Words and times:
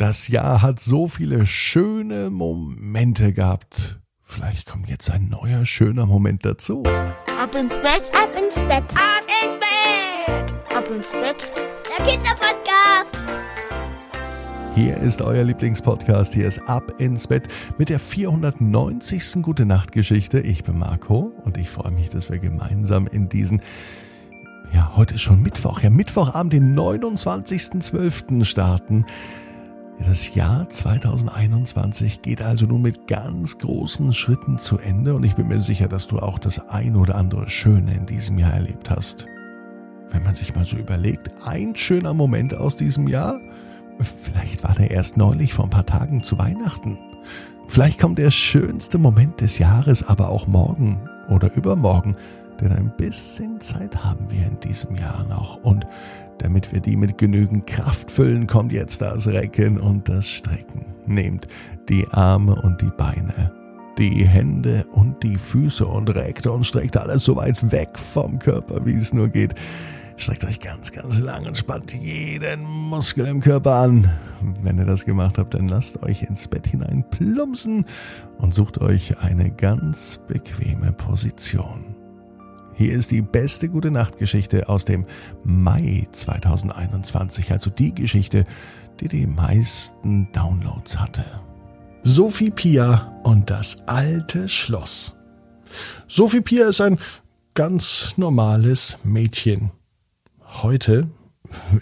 Das 0.00 0.28
Jahr 0.28 0.62
hat 0.62 0.78
so 0.78 1.08
viele 1.08 1.44
schöne 1.44 2.30
Momente 2.30 3.32
gehabt. 3.32 3.98
Vielleicht 4.22 4.64
kommt 4.64 4.88
jetzt 4.88 5.10
ein 5.10 5.28
neuer 5.28 5.66
schöner 5.66 6.06
Moment 6.06 6.44
dazu. 6.44 6.84
Ab 6.84 7.52
ins 7.56 7.74
Bett, 7.78 8.08
ab 8.14 8.30
ins 8.40 8.54
Bett, 8.60 8.84
ab 8.94 9.24
ins 9.42 9.58
Bett, 9.58 10.54
ab 10.72 10.84
ins 10.88 11.10
Bett. 11.10 11.50
Der 11.98 12.06
Kinderpodcast. 12.06 13.18
Hier 14.76 14.96
ist 14.98 15.20
euer 15.20 15.42
Lieblingspodcast. 15.42 16.32
Hier 16.32 16.46
ist 16.46 16.60
Ab 16.68 17.00
ins 17.00 17.26
Bett 17.26 17.48
mit 17.76 17.88
der 17.88 17.98
490. 17.98 19.42
Gute 19.42 19.66
Nacht 19.66 19.90
Geschichte. 19.90 20.38
Ich 20.38 20.62
bin 20.62 20.78
Marco 20.78 21.32
und 21.44 21.56
ich 21.56 21.70
freue 21.70 21.90
mich, 21.90 22.08
dass 22.08 22.30
wir 22.30 22.38
gemeinsam 22.38 23.08
in 23.08 23.28
diesen 23.28 23.62
ja, 24.72 24.92
heute 24.96 25.14
ist 25.14 25.22
schon 25.22 25.42
Mittwoch, 25.42 25.80
ja, 25.80 25.90
Mittwochabend, 25.90 26.52
den 26.52 26.78
29.12. 26.78 28.44
starten. 28.44 29.06
Das 29.98 30.32
Jahr 30.34 30.68
2021 30.68 32.22
geht 32.22 32.40
also 32.40 32.66
nun 32.66 32.82
mit 32.82 33.08
ganz 33.08 33.58
großen 33.58 34.12
Schritten 34.12 34.56
zu 34.56 34.78
Ende 34.78 35.14
und 35.14 35.24
ich 35.24 35.34
bin 35.34 35.48
mir 35.48 35.60
sicher, 35.60 35.88
dass 35.88 36.06
du 36.06 36.20
auch 36.20 36.38
das 36.38 36.68
ein 36.68 36.94
oder 36.94 37.16
andere 37.16 37.48
Schöne 37.50 37.94
in 37.94 38.06
diesem 38.06 38.38
Jahr 38.38 38.52
erlebt 38.52 38.90
hast. 38.90 39.26
Wenn 40.10 40.22
man 40.22 40.36
sich 40.36 40.54
mal 40.54 40.64
so 40.64 40.76
überlegt, 40.76 41.30
ein 41.44 41.74
schöner 41.74 42.14
Moment 42.14 42.54
aus 42.54 42.76
diesem 42.76 43.08
Jahr, 43.08 43.40
vielleicht 43.98 44.62
war 44.62 44.74
der 44.76 44.92
erst 44.92 45.16
neulich 45.16 45.52
vor 45.52 45.64
ein 45.64 45.70
paar 45.70 45.86
Tagen 45.86 46.22
zu 46.22 46.38
Weihnachten. 46.38 46.98
Vielleicht 47.66 47.98
kommt 47.98 48.18
der 48.18 48.30
schönste 48.30 48.98
Moment 48.98 49.40
des 49.40 49.58
Jahres 49.58 50.04
aber 50.04 50.28
auch 50.28 50.46
morgen 50.46 51.08
oder 51.28 51.52
übermorgen, 51.54 52.16
denn 52.60 52.72
ein 52.72 52.92
bisschen 52.96 53.60
Zeit 53.60 54.04
haben 54.04 54.30
wir 54.30 54.46
in 54.46 54.60
diesem 54.60 54.94
Jahr 54.94 55.24
noch 55.28 55.62
und 55.62 55.86
damit 56.38 56.72
wir 56.72 56.80
die 56.80 56.96
mit 56.96 57.18
genügend 57.18 57.66
Kraft 57.66 58.10
füllen, 58.10 58.46
kommt 58.46 58.72
jetzt 58.72 59.02
das 59.02 59.26
Recken 59.26 59.78
und 59.78 60.08
das 60.08 60.28
Strecken. 60.28 60.86
Nehmt 61.06 61.46
die 61.88 62.06
Arme 62.08 62.60
und 62.62 62.80
die 62.82 62.90
Beine, 62.96 63.52
die 63.98 64.26
Hände 64.26 64.86
und 64.92 65.22
die 65.22 65.38
Füße 65.38 65.86
und 65.86 66.08
reckt 66.14 66.46
und 66.46 66.64
streckt 66.64 66.96
alles 66.96 67.24
so 67.24 67.36
weit 67.36 67.72
weg 67.72 67.98
vom 67.98 68.38
Körper, 68.38 68.84
wie 68.84 68.94
es 68.94 69.12
nur 69.12 69.28
geht. 69.28 69.54
Streckt 70.16 70.44
euch 70.44 70.58
ganz, 70.58 70.90
ganz 70.90 71.20
lang 71.20 71.46
und 71.46 71.56
spannt 71.56 71.94
jeden 71.94 72.64
Muskel 72.64 73.26
im 73.26 73.40
Körper 73.40 73.76
an. 73.76 74.10
Wenn 74.62 74.76
ihr 74.76 74.84
das 74.84 75.04
gemacht 75.04 75.38
habt, 75.38 75.54
dann 75.54 75.68
lasst 75.68 76.02
euch 76.02 76.24
ins 76.24 76.48
Bett 76.48 76.66
hinein 76.66 77.04
plumpsen 77.08 77.84
und 78.38 78.52
sucht 78.52 78.80
euch 78.80 79.20
eine 79.20 79.52
ganz 79.52 80.18
bequeme 80.26 80.92
Position. 80.92 81.87
Hier 82.78 82.92
ist 82.92 83.10
die 83.10 83.22
beste 83.22 83.68
gute 83.68 83.90
Nachtgeschichte 83.90 84.68
aus 84.68 84.84
dem 84.84 85.04
Mai 85.42 86.06
2021, 86.12 87.50
also 87.50 87.70
die 87.70 87.92
Geschichte, 87.92 88.44
die 89.00 89.08
die 89.08 89.26
meisten 89.26 90.30
Downloads 90.30 91.00
hatte. 91.00 91.24
Sophie 92.04 92.50
Pia 92.50 93.20
und 93.24 93.50
das 93.50 93.78
alte 93.88 94.48
Schloss. 94.48 95.16
Sophie 96.06 96.40
Pia 96.40 96.68
ist 96.68 96.80
ein 96.80 97.00
ganz 97.52 98.16
normales 98.16 98.98
Mädchen. 99.02 99.72
Heute 100.62 101.10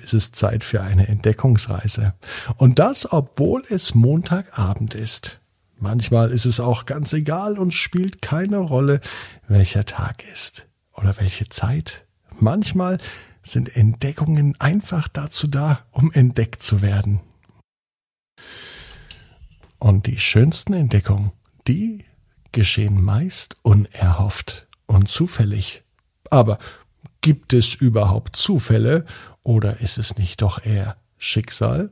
ist 0.02 0.14
es 0.14 0.32
Zeit 0.32 0.64
für 0.64 0.80
eine 0.80 1.08
Entdeckungsreise. 1.08 2.14
Und 2.56 2.78
das, 2.78 3.12
obwohl 3.12 3.64
es 3.68 3.94
Montagabend 3.94 4.94
ist. 4.94 5.42
Manchmal 5.78 6.30
ist 6.30 6.46
es 6.46 6.58
auch 6.58 6.86
ganz 6.86 7.12
egal 7.12 7.58
und 7.58 7.74
spielt 7.74 8.22
keine 8.22 8.56
Rolle, 8.56 9.02
welcher 9.46 9.84
Tag 9.84 10.24
ist 10.32 10.66
oder 10.96 11.16
welche 11.18 11.48
Zeit. 11.48 12.06
Manchmal 12.38 12.98
sind 13.42 13.74
Entdeckungen 13.74 14.58
einfach 14.60 15.08
dazu 15.08 15.46
da, 15.46 15.86
um 15.92 16.12
entdeckt 16.12 16.62
zu 16.62 16.82
werden. 16.82 17.20
Und 19.78 20.06
die 20.06 20.18
schönsten 20.18 20.72
Entdeckungen, 20.72 21.32
die 21.68 22.04
geschehen 22.52 23.02
meist 23.02 23.56
unerhofft 23.62 24.66
und 24.86 25.08
zufällig. 25.08 25.84
Aber 26.30 26.58
gibt 27.20 27.52
es 27.52 27.74
überhaupt 27.74 28.36
Zufälle 28.36 29.04
oder 29.42 29.80
ist 29.80 29.98
es 29.98 30.16
nicht 30.16 30.42
doch 30.42 30.64
eher 30.64 30.96
Schicksal? 31.18 31.90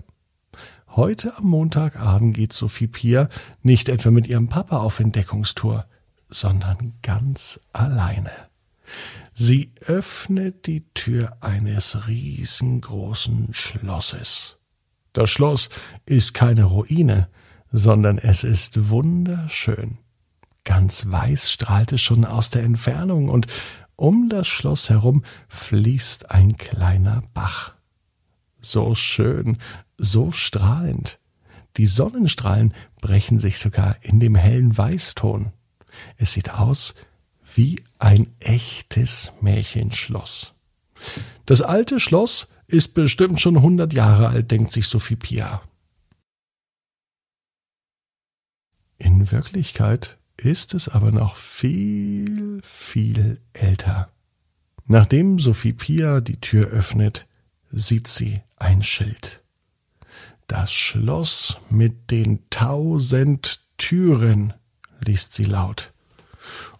Heute 0.88 1.36
am 1.36 1.46
Montagabend 1.46 2.34
geht 2.34 2.52
Sophie 2.52 2.86
Pia 2.86 3.28
nicht 3.62 3.88
etwa 3.88 4.10
mit 4.10 4.26
ihrem 4.26 4.48
Papa 4.48 4.78
auf 4.78 5.00
Entdeckungstour, 5.00 5.86
sondern 6.28 6.94
ganz 7.02 7.60
alleine. 7.72 8.30
Sie 9.32 9.72
öffnet 9.80 10.66
die 10.66 10.84
Tür 10.94 11.36
eines 11.40 12.06
riesengroßen 12.06 13.52
Schlosses. 13.52 14.58
Das 15.12 15.30
Schloss 15.30 15.68
ist 16.06 16.34
keine 16.34 16.64
Ruine, 16.64 17.28
sondern 17.70 18.18
es 18.18 18.44
ist 18.44 18.90
wunderschön. 18.90 19.98
Ganz 20.64 21.10
weiß 21.10 21.50
strahlt 21.50 21.92
es 21.92 22.00
schon 22.00 22.24
aus 22.24 22.50
der 22.50 22.62
Entfernung 22.62 23.28
und 23.28 23.46
um 23.96 24.28
das 24.28 24.48
Schloss 24.48 24.90
herum 24.90 25.24
fließt 25.48 26.30
ein 26.30 26.56
kleiner 26.56 27.22
Bach. 27.34 27.74
So 28.60 28.94
schön, 28.94 29.58
so 29.98 30.32
strahlend. 30.32 31.20
Die 31.76 31.86
Sonnenstrahlen 31.86 32.72
brechen 33.00 33.38
sich 33.38 33.58
sogar 33.58 33.96
in 34.02 34.20
dem 34.20 34.34
hellen 34.34 34.76
Weißton. 34.76 35.52
Es 36.16 36.32
sieht 36.32 36.50
aus 36.50 36.94
wie 37.56 37.82
ein 37.98 38.28
echtes 38.40 39.32
Märchenschloss. 39.40 40.54
Das 41.46 41.62
alte 41.62 42.00
Schloss 42.00 42.48
ist 42.66 42.94
bestimmt 42.94 43.40
schon 43.40 43.62
hundert 43.62 43.92
Jahre 43.92 44.28
alt, 44.28 44.50
denkt 44.50 44.72
sich 44.72 44.88
Sophie 44.88 45.16
Pia. 45.16 45.62
In 48.98 49.30
Wirklichkeit 49.30 50.18
ist 50.36 50.74
es 50.74 50.88
aber 50.88 51.12
noch 51.12 51.36
viel, 51.36 52.60
viel 52.62 53.40
älter. 53.52 54.10
Nachdem 54.86 55.38
Sophie 55.38 55.72
Pia 55.72 56.20
die 56.20 56.40
Tür 56.40 56.68
öffnet, 56.68 57.26
sieht 57.70 58.06
sie 58.06 58.42
ein 58.56 58.82
Schild. 58.82 59.42
Das 60.46 60.72
Schloss 60.72 61.58
mit 61.70 62.10
den 62.10 62.48
tausend 62.50 63.60
Türen, 63.78 64.52
liest 65.00 65.32
sie 65.32 65.44
laut. 65.44 65.93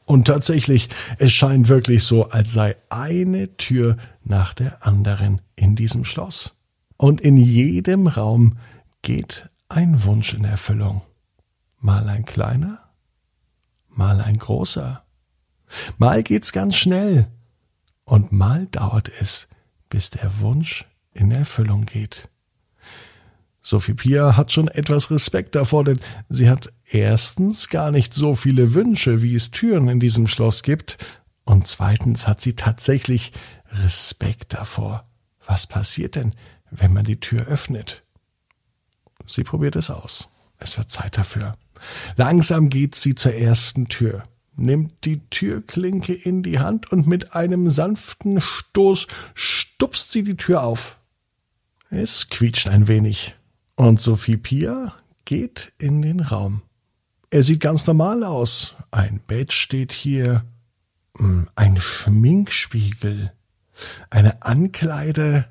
Und 0.07 0.27
tatsächlich, 0.27 0.89
es 1.19 1.33
scheint 1.33 1.69
wirklich 1.69 2.05
so, 2.05 2.29
als 2.29 2.53
sei 2.53 2.77
eine 2.91 3.57
Tür 3.57 3.97
nach 4.23 4.53
der 4.53 4.87
anderen 4.87 5.41
in 5.57 5.77
diesem 5.77 6.05
Schloss. 6.05 6.59
Und 6.97 7.21
in 7.21 7.37
jedem 7.37 8.07
Raum 8.07 8.59
geht 9.03 9.49
ein 9.69 10.05
Wunsch 10.05 10.35
in 10.35 10.45
Erfüllung. 10.45 11.03
Mal 11.79 12.09
ein 12.09 12.25
kleiner, 12.25 12.79
mal 13.89 14.21
ein 14.21 14.39
großer. 14.39 15.05
Mal 15.99 16.23
geht's 16.23 16.53
ganz 16.53 16.77
schnell 16.77 17.29
und 18.05 18.33
mal 18.33 18.67
dauert 18.67 19.11
es, 19.21 19.49
bis 19.89 20.11
der 20.11 20.41
Wunsch 20.41 20.87
in 21.13 21.31
Erfüllung 21.31 21.87
geht. 21.87 22.29
Sophie 23.63 23.95
Pia 23.95 24.37
hat 24.37 24.53
schon 24.53 24.69
etwas 24.69 25.11
Respekt 25.11 25.55
davor, 25.55 25.85
denn 25.85 26.01
sie 26.29 26.51
hat 26.51 26.71
erstens 26.89 27.69
gar 27.69 27.91
nicht 27.91 28.15
so 28.15 28.35
viele 28.35 28.75
Wünsche, 28.75 29.23
wie 29.23 29.35
es 29.35 29.51
Türen 29.51 29.89
in 29.89 30.01
diesem 30.01 30.27
Schloss 30.27 30.63
gibt, 30.63 30.99
und 31.45 31.67
zweitens 31.67 32.27
hat 32.27 32.41
sie 32.41 32.57
tatsächlich 32.57 33.33
Respekt 33.71 34.55
davor. 34.55 35.09
Was 35.47 35.67
passiert 35.67 36.15
denn, 36.15 36.35
wenn 36.71 36.93
man 36.93 37.05
die 37.05 37.21
Tür 37.21 37.47
öffnet? 37.47 38.03
Sie 39.27 39.45
probiert 39.45 39.77
es 39.77 39.91
aus. 39.91 40.29
Es 40.59 40.79
wird 40.79 40.91
Zeit 40.91 41.19
dafür. 41.19 41.57
Langsam 42.17 42.71
geht 42.71 42.95
sie 42.95 43.15
zur 43.15 43.35
ersten 43.35 43.89
Tür, 43.89 44.23
nimmt 44.55 45.05
die 45.05 45.21
Türklinke 45.29 46.15
in 46.15 46.43
die 46.43 46.59
Hand 46.59 46.91
und 46.91 47.07
mit 47.07 47.35
einem 47.35 47.71
sanften 47.71 48.41
Stoß 48.41 49.07
stupst 49.35 50.13
sie 50.13 50.23
die 50.23 50.37
Tür 50.37 50.63
auf. 50.63 50.99
Es 51.91 52.29
quietscht 52.31 52.69
ein 52.69 52.89
wenig. 52.89 53.35
Und 53.77 54.01
Sophie 54.01 54.37
Pia 54.37 54.95
geht 55.25 55.73
in 55.79 56.01
den 56.01 56.21
Raum. 56.21 56.63
Er 57.35 57.43
sieht 57.43 57.59
ganz 57.59 57.85
normal 57.89 58.23
aus. 58.23 58.77
Ein 58.93 59.21
Bett 59.27 59.53
steht 59.53 59.91
hier, 59.91 60.45
hm, 61.17 61.49
ein 61.57 61.77
Schminkspiegel, 61.77 63.33
eine 64.09 64.43
Ankleide. 64.43 65.49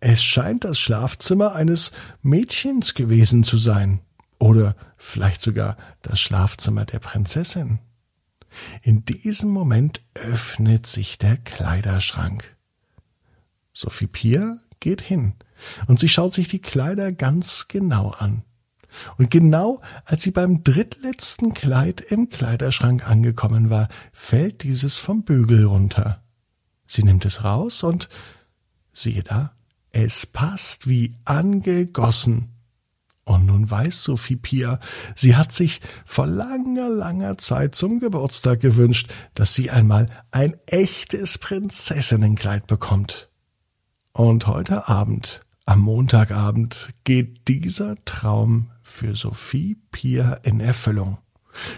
Es 0.00 0.24
scheint 0.24 0.64
das 0.64 0.78
Schlafzimmer 0.78 1.54
eines 1.54 1.92
Mädchens 2.22 2.94
gewesen 2.94 3.44
zu 3.44 3.58
sein. 3.58 4.00
Oder 4.38 4.74
vielleicht 4.96 5.42
sogar 5.42 5.76
das 6.00 6.18
Schlafzimmer 6.18 6.86
der 6.86 7.00
Prinzessin. 7.00 7.80
In 8.80 9.04
diesem 9.04 9.50
Moment 9.50 10.00
öffnet 10.14 10.86
sich 10.86 11.18
der 11.18 11.36
Kleiderschrank. 11.36 12.56
Sophie 13.74 14.06
Pia 14.06 14.56
geht 14.80 15.02
hin 15.02 15.34
und 15.86 16.00
sie 16.00 16.08
schaut 16.08 16.32
sich 16.32 16.48
die 16.48 16.62
Kleider 16.62 17.12
ganz 17.12 17.68
genau 17.68 18.08
an. 18.08 18.42
Und 19.18 19.30
genau 19.30 19.80
als 20.04 20.22
sie 20.22 20.30
beim 20.30 20.64
drittletzten 20.64 21.54
Kleid 21.54 22.00
im 22.00 22.28
Kleiderschrank 22.28 23.08
angekommen 23.08 23.70
war, 23.70 23.88
fällt 24.12 24.62
dieses 24.62 24.98
vom 24.98 25.24
Bügel 25.24 25.64
runter. 25.64 26.22
Sie 26.86 27.04
nimmt 27.04 27.24
es 27.24 27.44
raus 27.44 27.82
und 27.82 28.08
siehe 28.92 29.22
da, 29.22 29.52
es 29.92 30.26
passt 30.26 30.88
wie 30.88 31.16
angegossen. 31.24 32.50
Und 33.24 33.46
nun 33.46 33.70
weiß 33.70 34.02
Sophie 34.02 34.36
Pia, 34.36 34.80
sie 35.14 35.36
hat 35.36 35.52
sich 35.52 35.80
vor 36.04 36.26
langer, 36.26 36.88
langer 36.88 37.38
Zeit 37.38 37.76
zum 37.76 38.00
Geburtstag 38.00 38.60
gewünscht, 38.60 39.08
dass 39.34 39.54
sie 39.54 39.70
einmal 39.70 40.10
ein 40.32 40.56
echtes 40.66 41.38
Prinzessinnenkleid 41.38 42.66
bekommt. 42.66 43.28
Und 44.12 44.48
heute 44.48 44.88
Abend, 44.88 45.46
am 45.64 45.80
Montagabend, 45.80 46.92
geht 47.04 47.46
dieser 47.46 47.94
Traum 48.04 48.72
für 48.90 49.14
Sophie 49.14 49.76
Pia 49.90 50.34
in 50.42 50.60
Erfüllung. 50.60 51.18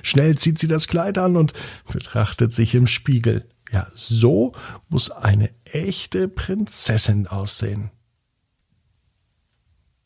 Schnell 0.02 0.36
zieht 0.36 0.58
sie 0.58 0.66
das 0.66 0.88
Kleid 0.88 1.18
an 1.18 1.36
und 1.36 1.52
betrachtet 1.92 2.52
sich 2.52 2.74
im 2.74 2.86
Spiegel. 2.86 3.48
Ja, 3.70 3.86
so 3.94 4.52
muss 4.88 5.10
eine 5.10 5.50
echte 5.64 6.28
Prinzessin 6.28 7.26
aussehen. 7.26 7.90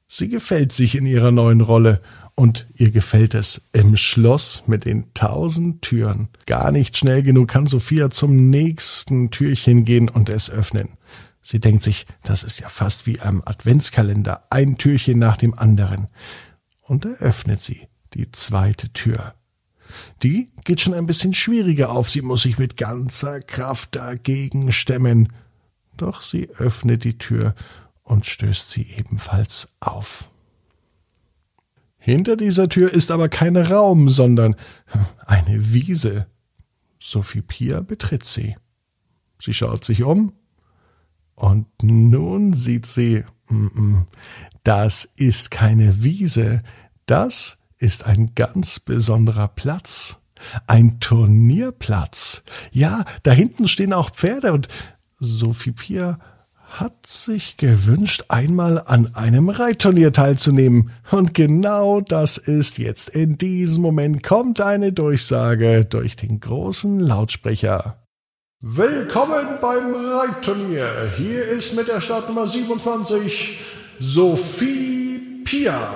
Sie 0.08 0.29
gefällt 0.29 0.73
sich 0.73 0.94
in 0.94 1.05
ihrer 1.05 1.32
neuen 1.32 1.61
Rolle 1.61 2.00
und 2.37 2.67
ihr 2.75 2.91
gefällt 2.91 3.35
es 3.35 3.69
im 3.73 3.97
Schloss 3.97 4.62
mit 4.67 4.85
den 4.85 5.12
tausend 5.14 5.82
Türen. 5.82 6.29
Gar 6.47 6.70
nicht 6.70 6.97
schnell 6.97 7.23
genug 7.23 7.49
kann 7.49 7.67
Sophia 7.67 8.11
zum 8.11 8.50
nächsten 8.50 9.31
Türchen 9.31 9.85
gehen 9.85 10.08
und 10.08 10.29
es 10.29 10.49
öffnen. 10.49 10.91
Sie 11.43 11.61
denkt 11.61 11.82
sich, 11.82 12.06
das 12.23 12.43
ist 12.44 12.61
ja 12.61 12.69
fast 12.69 13.06
wie 13.06 13.20
am 13.20 13.43
Adventskalender, 13.44 14.47
ein 14.50 14.79
Türchen 14.79 15.19
nach 15.19 15.37
dem 15.37 15.55
anderen. 15.55 16.08
Und 16.87 17.05
da 17.05 17.09
öffnet 17.11 17.61
sie 17.61 17.88
die 18.15 18.31
zweite 18.31 18.93
Tür. 18.93 19.35
Die 20.23 20.50
geht 20.65 20.81
schon 20.81 20.94
ein 20.94 21.06
bisschen 21.06 21.33
schwieriger 21.33 21.91
auf, 21.91 22.09
sie 22.09 22.23
muss 22.23 22.43
sich 22.43 22.59
mit 22.59 22.77
ganzer 22.77 23.41
Kraft 23.41 23.97
dagegen 23.97 24.73
stemmen. 24.73 25.33
Doch 25.97 26.21
sie 26.23 26.49
öffnet 26.50 27.05
die 27.05 27.19
Tür 27.19 27.55
und 28.03 28.27
stößt 28.27 28.71
sie 28.71 28.83
ebenfalls 28.97 29.69
auf. 29.81 30.31
Hinter 31.99 32.37
dieser 32.37 32.69
Tür 32.69 32.93
ist 32.93 33.11
aber 33.11 33.29
kein 33.29 33.56
Raum, 33.56 34.09
sondern 34.09 34.55
eine 35.27 35.73
Wiese. 35.73 36.27
Sophie 37.00 37.43
Pia 37.43 37.81
betritt 37.81 38.25
sie. 38.25 38.56
Sie 39.41 39.53
schaut 39.53 39.85
sich 39.85 40.05
um 40.05 40.32
und 41.35 41.67
nun 41.82 42.53
sieht 42.53 42.87
sie, 42.87 43.25
das 44.64 45.04
ist 45.16 45.50
keine 45.50 46.02
Wiese, 46.02 46.62
das 47.06 47.58
ist 47.78 48.04
ein 48.04 48.34
ganz 48.34 48.81
besonderer 48.81 49.48
Platz. 49.48 50.20
Ein 50.66 51.00
Turnierplatz. 51.00 52.43
Ja, 52.70 53.04
da 53.22 53.32
hinten 53.32 53.69
stehen 53.69 53.93
auch 53.93 54.10
Pferde 54.10 54.52
und 54.52 54.69
Sophie 55.19 55.72
Pia 55.72 56.19
hat 56.69 57.06
sich 57.06 57.56
gewünscht, 57.56 58.25
einmal 58.28 58.82
an 58.84 59.14
einem 59.14 59.48
Reitturnier 59.48 60.12
teilzunehmen. 60.12 60.90
Und 61.10 61.32
genau 61.32 62.00
das 62.00 62.38
ist 62.38 62.78
jetzt. 62.78 63.08
In 63.08 63.38
diesem 63.38 63.82
Moment 63.82 64.22
kommt 64.22 64.60
eine 64.60 64.93
Durchsage 64.93 65.84
durch 65.84 66.16
den 66.16 66.40
großen 66.40 67.00
Lautsprecher. 67.00 68.06
Willkommen 68.62 69.58
beim 69.61 69.94
Reitturnier. 69.94 71.12
Hier 71.19 71.47
ist 71.47 71.76
mit 71.76 71.88
der 71.88 72.00
Startnummer 72.00 72.49
27 72.49 73.61
Sophie 74.00 75.43
Pia. 75.44 75.93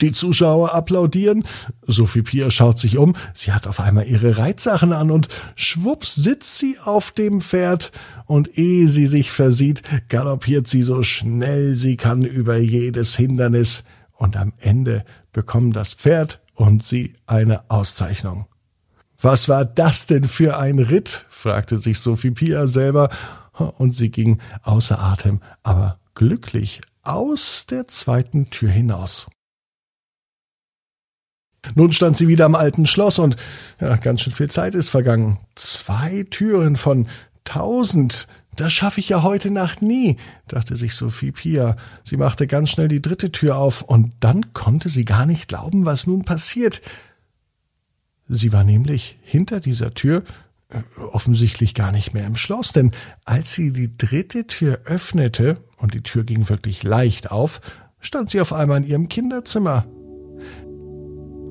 Die 0.00 0.12
Zuschauer 0.12 0.74
applaudieren. 0.74 1.44
Sophie 1.82 2.22
Pia 2.22 2.50
schaut 2.50 2.78
sich 2.78 2.96
um. 2.96 3.14
Sie 3.34 3.52
hat 3.52 3.66
auf 3.66 3.80
einmal 3.80 4.06
ihre 4.06 4.38
Reitsachen 4.38 4.94
an 4.94 5.10
und 5.10 5.28
schwupps 5.56 6.14
sitzt 6.14 6.58
sie 6.58 6.78
auf 6.82 7.12
dem 7.12 7.42
Pferd 7.42 7.92
und 8.24 8.56
ehe 8.56 8.88
sie 8.88 9.06
sich 9.06 9.30
versieht, 9.30 9.82
galoppiert 10.08 10.66
sie 10.68 10.82
so 10.82 11.02
schnell 11.02 11.74
sie 11.74 11.98
kann 11.98 12.22
über 12.22 12.56
jedes 12.56 13.14
Hindernis 13.14 13.84
und 14.14 14.38
am 14.38 14.54
Ende 14.58 15.04
bekommen 15.32 15.74
das 15.74 15.92
Pferd 15.92 16.40
und 16.54 16.82
sie 16.82 17.12
eine 17.26 17.70
Auszeichnung. 17.70 18.46
Was 19.20 19.48
war 19.48 19.64
das 19.64 20.06
denn 20.06 20.24
für 20.24 20.58
ein 20.58 20.78
Ritt? 20.78 21.26
fragte 21.30 21.78
sich 21.78 22.00
Sophie 22.00 22.32
Pia 22.32 22.66
selber 22.66 23.08
und 23.78 23.94
sie 23.94 24.10
ging 24.10 24.40
außer 24.62 24.98
Atem, 24.98 25.40
aber 25.62 25.98
glücklich 26.14 26.80
aus 27.02 27.66
der 27.66 27.88
zweiten 27.88 28.50
Tür 28.50 28.70
hinaus. 28.70 29.26
Nun 31.74 31.92
stand 31.92 32.16
sie 32.16 32.28
wieder 32.28 32.44
am 32.44 32.54
alten 32.54 32.86
Schloss 32.86 33.18
und 33.18 33.36
ja, 33.80 33.96
ganz 33.96 34.20
schön 34.20 34.32
viel 34.32 34.50
Zeit 34.50 34.74
ist 34.74 34.88
vergangen. 34.88 35.38
Zwei 35.54 36.24
Türen 36.30 36.76
von 36.76 37.08
tausend. 37.44 38.28
Das 38.56 38.72
schaffe 38.72 39.00
ich 39.00 39.08
ja 39.10 39.22
heute 39.22 39.50
Nacht 39.50 39.82
nie, 39.82 40.16
dachte 40.48 40.76
sich 40.76 40.94
Sophie 40.94 41.32
Pia. 41.32 41.76
Sie 42.04 42.16
machte 42.16 42.46
ganz 42.46 42.70
schnell 42.70 42.88
die 42.88 43.02
dritte 43.02 43.30
Tür 43.30 43.56
auf 43.58 43.82
und 43.82 44.12
dann 44.20 44.52
konnte 44.52 44.88
sie 44.88 45.04
gar 45.04 45.26
nicht 45.26 45.48
glauben, 45.48 45.84
was 45.84 46.06
nun 46.06 46.24
passiert. 46.24 46.80
Sie 48.28 48.52
war 48.52 48.64
nämlich 48.64 49.18
hinter 49.22 49.60
dieser 49.60 49.94
Tür 49.94 50.24
äh, 50.68 50.82
offensichtlich 51.12 51.74
gar 51.74 51.92
nicht 51.92 52.12
mehr 52.12 52.26
im 52.26 52.36
Schloss, 52.36 52.72
denn 52.72 52.92
als 53.24 53.52
sie 53.52 53.72
die 53.72 53.96
dritte 53.96 54.46
Tür 54.46 54.80
öffnete, 54.84 55.58
und 55.78 55.94
die 55.94 56.02
Tür 56.02 56.24
ging 56.24 56.48
wirklich 56.48 56.82
leicht 56.82 57.30
auf, 57.30 57.60
stand 58.00 58.30
sie 58.30 58.40
auf 58.40 58.52
einmal 58.52 58.78
in 58.78 58.84
ihrem 58.84 59.08
Kinderzimmer. 59.08 59.86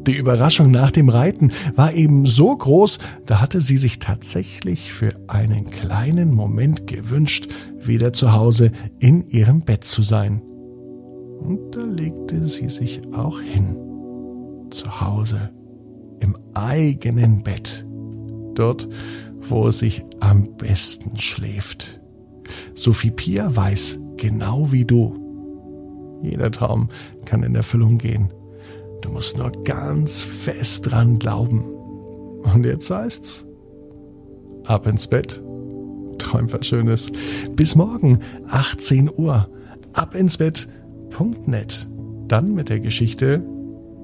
Die 0.06 0.18
Überraschung 0.18 0.70
nach 0.70 0.92
dem 0.92 1.10
Reiten 1.10 1.52
war 1.76 1.94
eben 1.94 2.28
so 2.28 2.56
groß, 2.56 3.00
da 3.26 3.42
hatte 3.42 3.62
sie 3.62 3.78
sich 3.78 4.00
tatsächlich 4.00 4.94
für 4.94 5.16
einen 5.28 5.70
kleinen 5.72 6.32
Moment 6.32 6.86
gewünscht, 6.86 7.48
wieder 7.80 8.14
zu 8.14 8.34
Hause 8.34 8.72
in 9.00 9.28
ihrem 9.30 9.62
Bett 9.62 9.84
zu 9.84 10.04
sein. 10.04 10.42
Und 10.42 11.76
da 11.76 11.82
legte 11.82 12.48
sie 12.48 12.70
sich 12.70 13.02
auch 13.14 13.40
hin. 13.40 13.78
Zu 14.70 15.02
Hause. 15.02 15.52
Im 16.20 16.38
eigenen 16.54 17.44
Bett. 17.44 17.86
Dort, 18.56 18.88
wo 19.42 19.68
es 19.68 19.80
sich 19.80 20.04
am 20.20 20.56
besten 20.58 21.18
schläft. 21.18 22.02
Sophie 22.74 23.12
Pia 23.12 23.56
weiß, 23.56 24.00
genau 24.18 24.72
wie 24.72 24.86
du. 24.86 26.20
Jeder 26.22 26.52
Traum 26.52 26.90
kann 27.26 27.44
in 27.44 27.56
Erfüllung 27.56 27.98
gehen. 27.98 28.34
Du 29.02 29.10
musst 29.10 29.38
nur 29.38 29.52
ganz 29.64 30.22
fest 30.22 30.92
dran 30.92 31.20
glauben. 31.20 31.66
Und 32.44 32.66
jetzt 32.66 32.90
heißt's, 32.90 33.46
ab 34.66 34.88
ins 34.88 35.08
Bett, 35.08 35.44
träum 36.18 36.52
was 36.52 36.66
Schönes. 36.66 37.12
Bis 37.56 37.76
morgen, 37.76 38.20
18 38.48 39.12
Uhr, 39.16 39.50
ab 39.94 40.16
ins 40.16 40.38
Bett.net. 40.38 41.88
Dann 42.28 42.54
mit 42.54 42.70
der 42.70 42.80
Geschichte, 42.80 43.44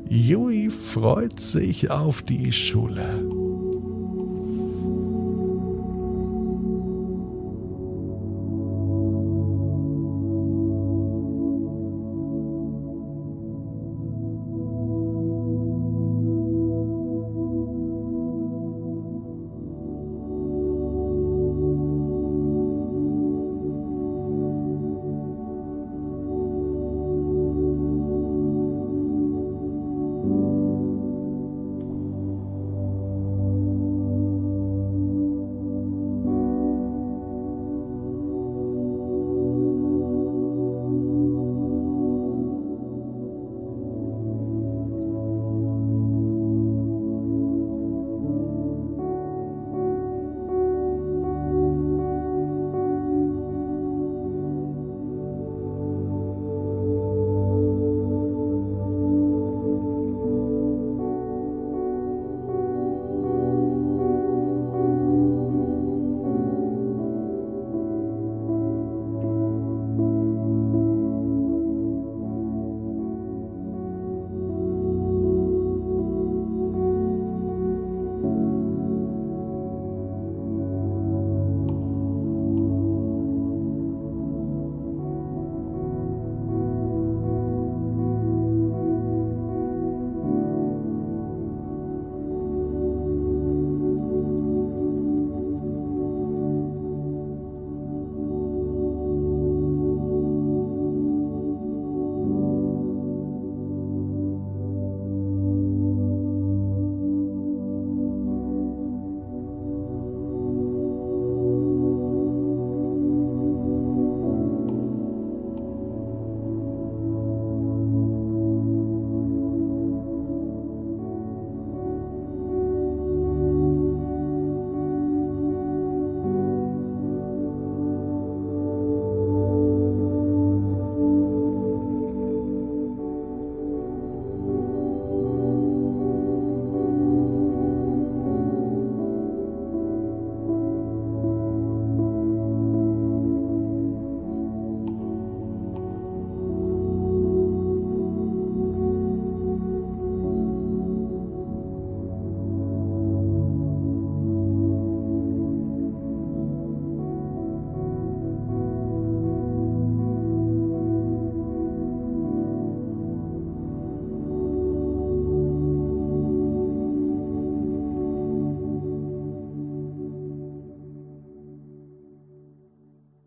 Jui 0.07 0.69
freut 0.69 1.39
sich 1.39 1.89
auf 1.89 2.21
die 2.21 2.51
Schule. 2.51 3.50